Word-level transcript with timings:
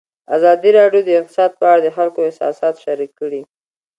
ازادي 0.35 0.69
راډیو 0.79 1.01
د 1.05 1.09
اقتصاد 1.19 1.51
په 1.59 1.65
اړه 1.71 1.81
د 1.83 1.89
خلکو 1.97 2.19
احساسات 2.27 2.75
شریک 2.85 3.11
کړي. 3.21 3.41